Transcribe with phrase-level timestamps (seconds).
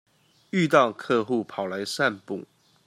[0.49, 2.47] 遇到客戶跑來散步